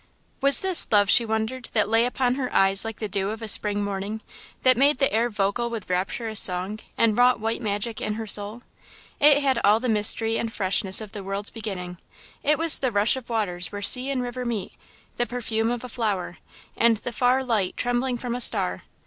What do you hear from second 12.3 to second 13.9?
it was the rush of waters where